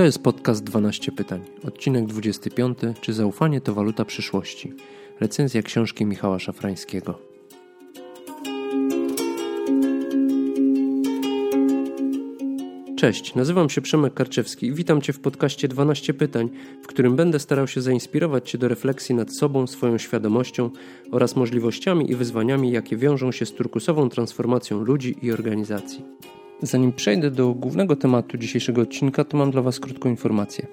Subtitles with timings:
[0.00, 1.40] To jest podcast 12 pytań.
[1.64, 2.78] Odcinek 25.
[3.00, 4.72] Czy zaufanie to waluta przyszłości?
[5.20, 7.18] Recenzja książki Michała Szafrańskiego.
[12.96, 16.50] Cześć, nazywam się Przemek Karczewski i witam Cię w podcaście 12 pytań,
[16.82, 20.70] w którym będę starał się zainspirować Cię do refleksji nad sobą, swoją świadomością
[21.10, 26.04] oraz możliwościami i wyzwaniami, jakie wiążą się z turkusową transformacją ludzi i organizacji.
[26.62, 30.66] Zanim przejdę do głównego tematu dzisiejszego odcinka, to mam dla Was krótką informację.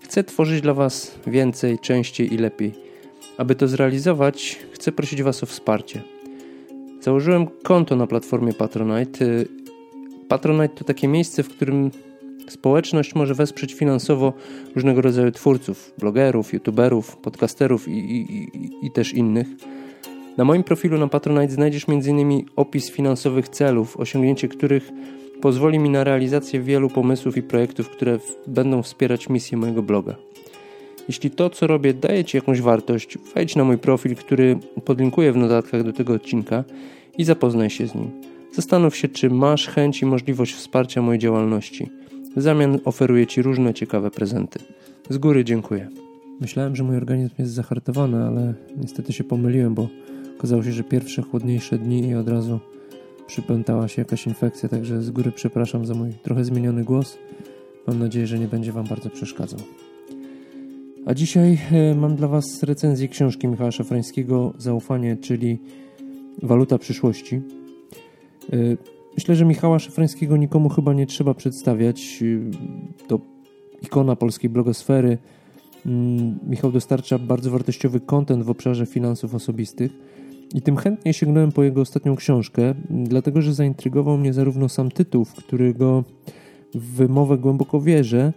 [0.00, 2.72] Chcę tworzyć dla Was więcej, częściej i lepiej.
[3.38, 6.02] Aby to zrealizować, chcę prosić Was o wsparcie.
[7.00, 9.24] Założyłem konto na platformie Patronite.
[10.28, 11.90] Patronite to takie miejsce, w którym
[12.48, 14.32] społeczność może wesprzeć finansowo
[14.74, 19.46] różnego rodzaju twórców, blogerów, youtuberów, podcasterów i, i, i, i też innych.
[20.38, 22.44] Na moim profilu na Patronite znajdziesz m.in.
[22.56, 24.90] opis finansowych celów, osiągnięcie których
[25.40, 30.16] pozwoli mi na realizację wielu pomysłów i projektów, które będą wspierać misję mojego bloga.
[31.08, 35.36] Jeśli to, co robię, daje Ci jakąś wartość, wejdź na mój profil, który podlinkuję w
[35.36, 36.64] notatkach do tego odcinka
[37.18, 38.10] i zapoznaj się z nim.
[38.52, 41.90] Zastanów się, czy masz chęć i możliwość wsparcia mojej działalności.
[42.36, 44.58] W zamian oferuję Ci różne ciekawe prezenty.
[45.10, 45.88] Z góry dziękuję.
[46.40, 49.88] Myślałem, że mój organizm jest zahartowany, ale niestety się pomyliłem, bo
[50.38, 52.60] Okazało się, że pierwsze chłodniejsze dni i od razu
[53.26, 57.18] przypętała się jakaś infekcja, także z góry przepraszam za mój trochę zmieniony głos.
[57.86, 59.60] Mam nadzieję, że nie będzie Wam bardzo przeszkadzał.
[61.06, 65.58] A dzisiaj e, mam dla Was recenzję książki Michała Szafrańskiego Zaufanie, czyli
[66.42, 67.40] Waluta przyszłości.
[68.52, 68.56] E,
[69.14, 72.22] myślę, że Michała Szafrańskiego nikomu chyba nie trzeba przedstawiać.
[73.02, 73.20] E, to
[73.82, 75.18] ikona polskiej blogosfery.
[75.86, 79.92] Mm, Michał dostarcza bardzo wartościowy kontent w obszarze finansów osobistych
[80.54, 85.24] i tym chętnie sięgnąłem po jego ostatnią książkę, dlatego że zaintrygował mnie zarówno sam tytuł,
[85.24, 86.04] w którego
[86.74, 88.32] wymowę głęboko wierzę,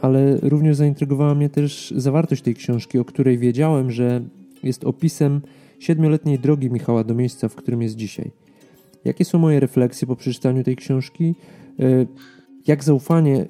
[0.00, 4.22] ale również zaintrygowała mnie też zawartość tej książki, o której wiedziałem, że
[4.62, 5.40] jest opisem
[5.78, 8.30] siedmioletniej drogi Michała do miejsca, w którym jest dzisiaj.
[9.04, 11.34] Jakie są moje refleksje po przeczytaniu tej książki?
[11.80, 12.06] E,
[12.66, 13.46] jak zaufanie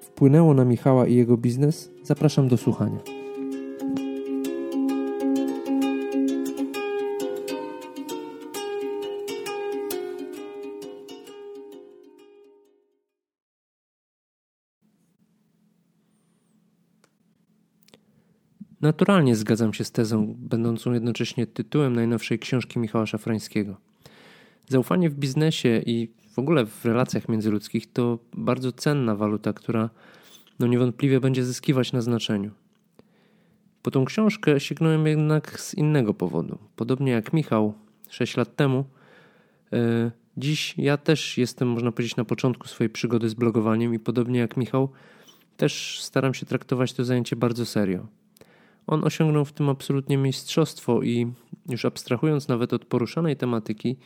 [0.00, 1.90] wpłynęło na Michała i jego biznes?
[2.02, 3.17] Zapraszam do słuchania.
[18.88, 23.76] Naturalnie zgadzam się z tezą, będącą jednocześnie tytułem najnowszej książki Michała Szafrańskiego.
[24.68, 29.90] Zaufanie w biznesie i w ogóle w relacjach międzyludzkich to bardzo cenna waluta, która
[30.58, 32.50] no niewątpliwie będzie zyskiwać na znaczeniu.
[33.82, 36.58] Po tą książkę sięgnąłem jednak z innego powodu.
[36.76, 37.74] Podobnie jak Michał
[38.08, 38.84] 6 lat temu,
[39.72, 39.78] yy,
[40.36, 44.56] dziś ja też jestem, można powiedzieć, na początku swojej przygody z blogowaniem i podobnie jak
[44.56, 44.88] Michał,
[45.56, 48.06] też staram się traktować to zajęcie bardzo serio.
[48.88, 51.32] On osiągnął w tym absolutnie mistrzostwo i
[51.68, 53.96] już abstrahując nawet od poruszanej tematyki,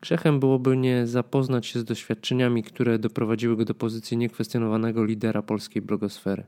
[0.00, 5.82] grzechem byłoby nie zapoznać się z doświadczeniami, które doprowadziły go do pozycji niekwestionowanego lidera polskiej
[5.82, 6.44] blogosfery.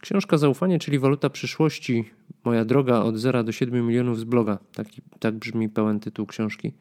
[0.00, 2.04] Książka Zaufanie, czyli waluta przyszłości,
[2.44, 6.72] moja droga od 0 do 7 milionów z bloga, taki, tak brzmi pełen tytuł książki,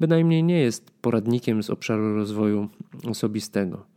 [0.00, 2.68] bynajmniej nie jest poradnikiem z obszaru rozwoju
[3.08, 3.93] osobistego.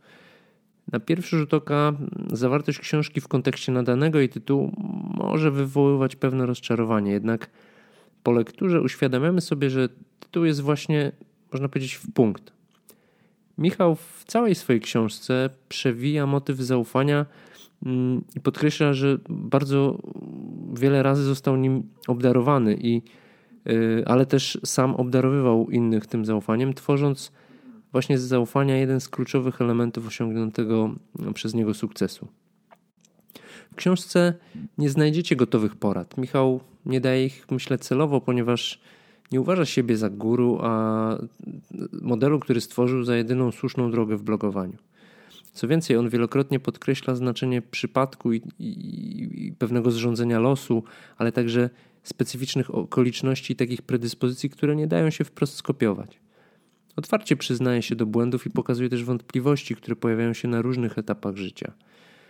[0.92, 1.92] Na pierwszy rzut oka
[2.32, 4.72] zawartość książki w kontekście nadanego jej tytułu
[5.14, 7.50] może wywoływać pewne rozczarowanie, jednak
[8.22, 9.88] po lekturze uświadamiamy sobie, że
[10.20, 11.12] tytuł jest właśnie,
[11.52, 12.52] można powiedzieć, w punkt.
[13.58, 17.26] Michał w całej swojej książce przewija motyw zaufania
[17.86, 19.98] mm, i podkreśla, że bardzo
[20.74, 23.02] wiele razy został nim obdarowany, i,
[23.68, 27.32] y, ale też sam obdarowywał innych tym zaufaniem, tworząc
[27.92, 30.94] właśnie z zaufania jeden z kluczowych elementów osiągniętego
[31.34, 32.28] przez niego sukcesu.
[33.72, 34.34] W książce
[34.78, 36.18] nie znajdziecie gotowych porad.
[36.18, 38.80] Michał nie daje ich, myślę, celowo, ponieważ
[39.32, 41.18] nie uważa siebie za guru, a
[41.92, 44.76] modelu, który stworzył za jedyną słuszną drogę w blogowaniu.
[45.52, 50.84] Co więcej, on wielokrotnie podkreśla znaczenie przypadku i, i, i pewnego zrządzenia losu,
[51.16, 51.70] ale także
[52.02, 56.20] specyficznych okoliczności i takich predyspozycji, które nie dają się wprost skopiować.
[56.98, 61.36] Otwarcie przyznaje się do błędów i pokazuje też wątpliwości, które pojawiają się na różnych etapach
[61.36, 61.72] życia.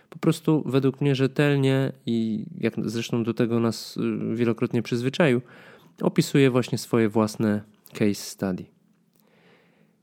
[0.09, 5.41] Po prostu według mnie rzetelnie i jak zresztą do tego nas y, wielokrotnie przyzwyczaił,
[6.01, 7.61] opisuje właśnie swoje własne
[7.93, 8.65] case study.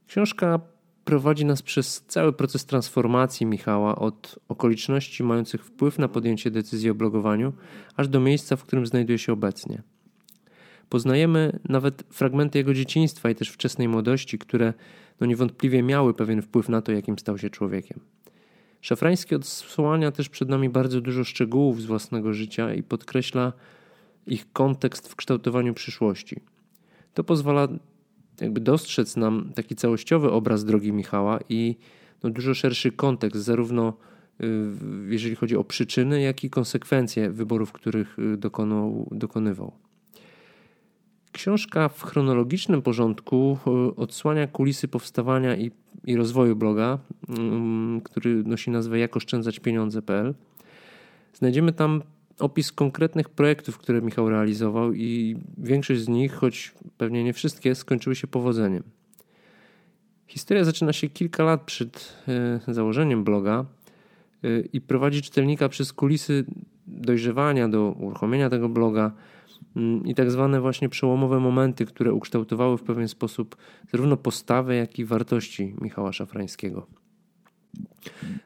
[0.07, 0.61] Książka
[1.05, 6.95] prowadzi nas przez cały proces transformacji Michała od okoliczności mających wpływ na podjęcie decyzji o
[6.95, 7.53] blogowaniu,
[7.97, 9.83] aż do miejsca, w którym znajduje się obecnie.
[10.89, 14.75] Poznajemy nawet fragmenty jego dzieciństwa i też wczesnej młodości, które
[15.21, 18.01] no niewątpliwie miały pewien wpływ na to, jakim stał się człowiekiem.
[18.81, 23.53] Szafrański odsłania też przed nami bardzo dużo szczegółów z własnego życia i podkreśla
[24.27, 26.41] ich kontekst w kształtowaniu przyszłości.
[27.15, 27.69] To pozwala
[28.41, 31.77] jakby dostrzec nam taki całościowy obraz drogi Michała i
[32.23, 33.97] no, dużo szerszy kontekst, zarówno
[34.41, 34.47] y,
[35.09, 39.73] jeżeli chodzi o przyczyny, jak i konsekwencje wyborów, których y, dokonał, dokonywał.
[41.37, 43.59] Książka w chronologicznym porządku
[43.91, 45.71] y, odsłania kulisy powstawania i,
[46.05, 46.99] i rozwoju bloga,
[48.05, 50.35] który nosi nazwę Jak oszczędzać pieniądze.pl.
[51.33, 52.03] Znajdziemy tam
[52.39, 58.17] opis konkretnych projektów, które Michał realizował, i większość z nich, choć pewnie nie wszystkie, skończyły
[58.17, 58.83] się powodzeniem.
[60.27, 62.23] Historia zaczyna się kilka lat przed
[62.69, 63.65] e, założeniem bloga
[64.45, 66.45] e, i prowadzi czytelnika przez kulisy
[66.87, 69.17] dojrzewania do uruchomienia tego bloga mm,
[70.05, 73.57] i tak zwane właśnie przełomowe momenty, które ukształtowały w pewien sposób
[73.93, 76.87] zarówno postawę, jak i wartości Michała Szafrańskiego.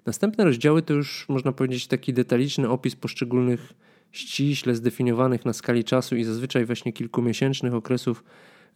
[0.06, 3.74] Następne rozdziały to już można powiedzieć taki detaliczny opis poszczególnych
[4.12, 8.24] ściśle zdefiniowanych na skali czasu i zazwyczaj właśnie kilkumiesięcznych okresów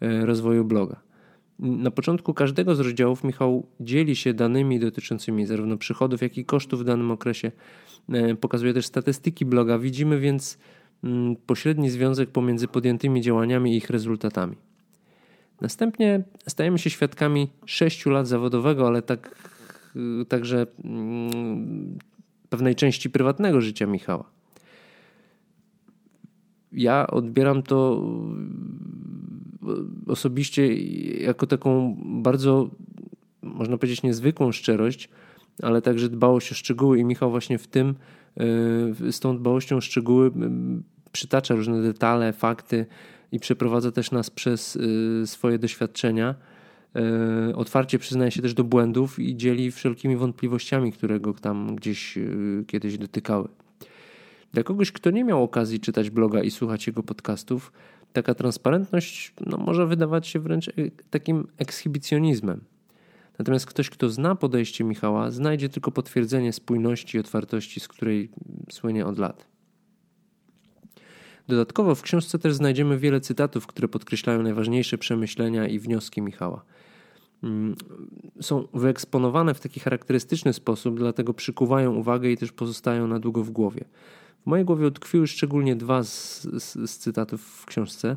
[0.00, 1.00] e, rozwoju bloga.
[1.58, 6.80] Na początku każdego z rozdziałów Michał dzieli się danymi dotyczącymi zarówno przychodów, jak i kosztów
[6.80, 7.52] w danym okresie.
[8.08, 9.78] E, pokazuje też statystyki bloga.
[9.78, 10.62] Widzimy więc mm,
[11.46, 14.56] pośredni związek pomiędzy podjętymi działaniami i ich rezultatami.
[15.60, 19.36] Następnie stajemy się świadkami sześciu lat zawodowego, ale tak,
[19.96, 21.98] e, także mm,
[22.48, 24.24] pewnej części prywatnego życia Michała.
[26.72, 28.02] Ja odbieram to
[30.06, 30.74] osobiście
[31.22, 32.70] jako taką bardzo,
[33.42, 35.08] można powiedzieć, niezwykłą szczerość,
[35.62, 37.92] ale także dbałość o szczegóły i Michał właśnie w tym, e,
[39.12, 40.30] z tą dbałością o szczegóły
[41.14, 42.86] przytacza różne detale, fakty
[43.32, 44.78] i przeprowadza też nas przez
[45.22, 46.34] e, swoje doświadczenia.
[46.96, 52.18] E, otwarcie przyznaje się też do błędów i dzieli wszelkimi wątpliwościami, które go tam gdzieś
[52.66, 53.48] kiedyś dotykały.
[54.52, 57.72] Dla kogoś, kto nie miał okazji czytać bloga i słuchać jego podcastów,
[58.12, 60.70] taka transparentność no, może wydawać się wręcz
[61.10, 62.60] takim ekshibicjonizmem.
[63.38, 68.30] Natomiast ktoś, kto zna podejście Michała, znajdzie tylko potwierdzenie spójności i otwartości, z której
[68.70, 69.53] słynie od lat.
[71.48, 76.64] Dodatkowo w książce też znajdziemy wiele cytatów, które podkreślają najważniejsze przemyślenia i wnioski Michała.
[77.42, 77.74] Mm,
[78.40, 83.50] są wyeksponowane w taki charakterystyczny sposób, dlatego przykuwają uwagę i też pozostają na długo w
[83.50, 83.84] głowie.
[84.42, 88.16] W mojej głowie utkwiły szczególnie dwa z, z, z cytatów w książce.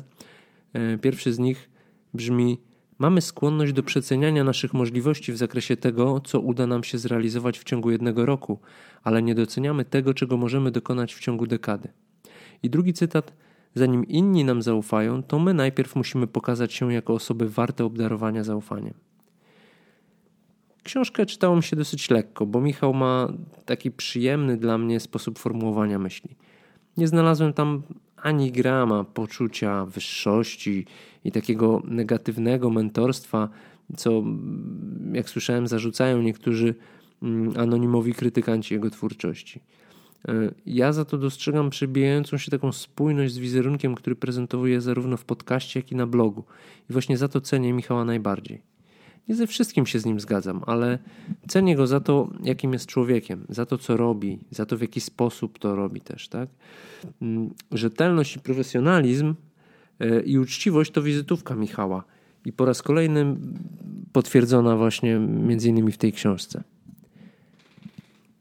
[0.72, 1.70] E, pierwszy z nich
[2.14, 2.58] brzmi:
[2.98, 7.64] Mamy skłonność do przeceniania naszych możliwości w zakresie tego, co uda nam się zrealizować w
[7.64, 8.58] ciągu jednego roku,
[9.02, 11.88] ale nie doceniamy tego, czego możemy dokonać w ciągu dekady.
[12.62, 13.32] I drugi cytat:
[13.74, 18.94] Zanim inni nam zaufają, to my najpierw musimy pokazać się jako osoby warte obdarowania zaufaniem.
[20.82, 23.32] Książkę czytało mi się dosyć lekko, bo Michał ma
[23.64, 26.36] taki przyjemny dla mnie sposób formułowania myśli.
[26.96, 27.82] Nie znalazłem tam
[28.16, 30.86] ani grama poczucia wyższości
[31.24, 33.48] i takiego negatywnego mentorstwa,
[33.96, 34.22] co,
[35.12, 36.74] jak słyszałem, zarzucają niektórzy
[37.22, 39.60] mm, anonimowi krytykanci jego twórczości.
[40.28, 45.24] E, ja za to dostrzegam przebijającą się taką spójność z wizerunkiem, który prezentuje zarówno w
[45.24, 46.44] podcaście, jak i na blogu.
[46.90, 48.62] I właśnie za to cenię Michała najbardziej.
[49.28, 50.98] Nie ze wszystkim się z nim zgadzam, ale
[51.48, 55.00] cenię go za to, jakim jest człowiekiem, za to, co robi, za to, w jaki
[55.00, 56.28] sposób to robi też.
[56.28, 56.48] Tak?
[57.22, 59.34] Mm, rzetelność i profesjonalizm
[60.00, 62.04] e, i uczciwość to wizytówka Michała
[62.44, 63.36] i po raz kolejny
[64.12, 66.64] potwierdzona właśnie między innymi w tej książce.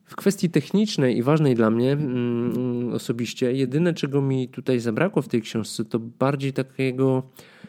[0.08, 5.28] W kwestii technicznej i ważnej dla mnie mm, osobiście, jedyne czego mi tutaj zabrakło w
[5.28, 7.24] tej książce, to bardziej takiego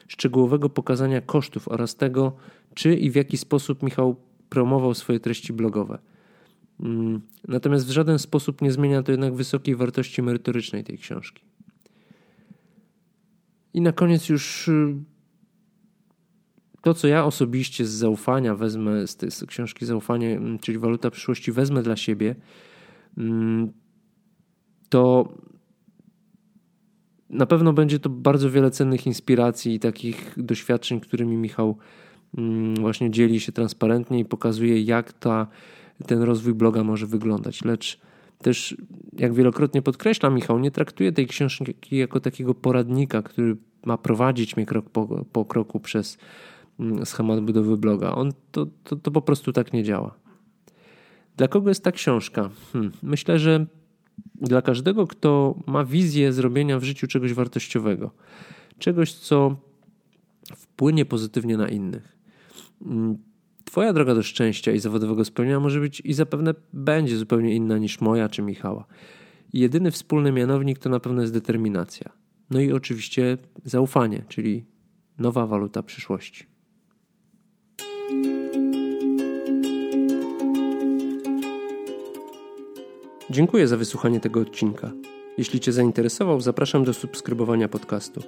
[0.09, 2.37] szczegółowego pokazania kosztów oraz tego,
[2.75, 4.17] czy i w jaki sposób Michał
[4.49, 5.99] promował swoje treści blogowe.
[6.81, 11.45] Mm, natomiast w żaden sposób nie zmienia to jednak wysokiej wartości merytorycznej tej książki.
[13.75, 14.95] I na koniec już y,
[16.83, 21.53] to, co ja osobiście z zaufania wezmę, z tej książki Zaufanie, mm, czyli Waluta Przyszłości,
[21.53, 22.35] wezmę dla siebie,
[23.19, 23.73] mm,
[24.89, 25.33] to
[27.31, 31.79] na pewno będzie to bardzo wiele cennych inspiracji i takich doświadczeń, którymi Michał
[32.37, 35.47] Mm, właśnie dzieli się transparentnie i pokazuje, jak ta,
[36.07, 37.65] ten rozwój bloga może wyglądać.
[37.65, 38.01] Lecz
[38.39, 38.77] też,
[39.13, 43.57] jak wielokrotnie podkreśla Michał, nie traktuje tej książki jako takiego poradnika, który
[43.87, 46.19] ma prowadzić mnie krok po, po kroku przez
[47.05, 48.15] schemat budowy bloga.
[48.15, 50.15] On to, to, to po prostu tak nie działa.
[51.37, 52.51] Dla kogo jest ta książka?
[52.73, 53.67] Hmm, myślę, że
[54.35, 58.11] dla każdego, kto ma wizję zrobienia w życiu czegoś wartościowego,
[58.79, 59.57] czegoś, co
[60.57, 62.19] wpłynie pozytywnie na innych.
[63.65, 68.01] Twoja droga do szczęścia i zawodowego spełnienia może być i zapewne będzie zupełnie inna niż
[68.01, 68.87] moja czy Michała.
[69.53, 72.13] jedyny wspólny mianownik to na pewno jest determinacja.
[72.51, 74.65] No i oczywiście zaufanie, czyli
[75.19, 76.47] nowa waluta przyszłości.
[83.31, 84.93] Dziękuję za wysłuchanie tego odcinka.
[85.39, 88.23] Jeśli Cię zainteresował, zapraszam do subskrybowania podcastu.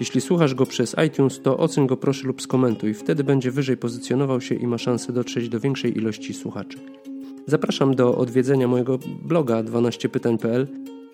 [0.00, 4.40] Jeśli słuchasz go przez iTunes, to oceń go proszę lub skomentuj, wtedy będzie wyżej pozycjonował
[4.40, 6.78] się i ma szansę dotrzeć do większej ilości słuchaczy.
[7.46, 10.66] Zapraszam do odwiedzenia mojego bloga 12pytań.pl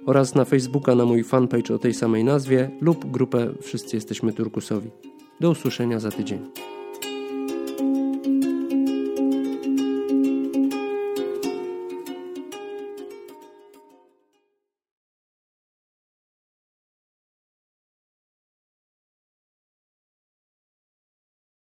[0.07, 4.90] oraz na Facebooka na mój fanpage o tej samej nazwie lub grupę Wszyscy Jesteśmy Turkusowi.
[5.40, 6.40] Do usłyszenia za tydzień.